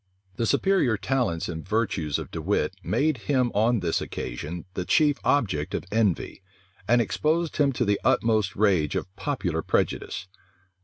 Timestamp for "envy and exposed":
5.91-7.57